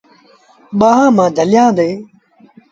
ٻآݩهآݩ 0.79 1.15
مآݩ 1.17 1.33
جھليآݩدي۔ 1.37 1.89